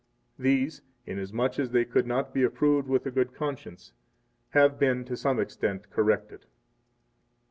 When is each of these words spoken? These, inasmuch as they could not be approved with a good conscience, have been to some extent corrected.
These, 0.39 0.81
inasmuch 1.05 1.59
as 1.59 1.69
they 1.69 1.85
could 1.85 2.07
not 2.07 2.33
be 2.33 2.41
approved 2.41 2.87
with 2.87 3.05
a 3.05 3.11
good 3.11 3.35
conscience, 3.35 3.93
have 4.49 4.79
been 4.79 5.05
to 5.05 5.15
some 5.15 5.39
extent 5.39 5.91
corrected. 5.91 6.47